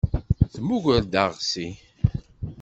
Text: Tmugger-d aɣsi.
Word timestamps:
Tmugger-d 0.53 1.13
aɣsi. 1.23 1.67